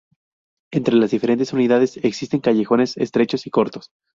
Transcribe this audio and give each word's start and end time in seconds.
Entre 0.73 0.95
las 0.95 1.11
diferentes 1.11 1.53
unidades 1.53 1.97
existen 1.97 2.39
callejones 2.39 2.97
estrechos 2.97 3.45
y 3.45 3.51
cortos. 3.51 3.91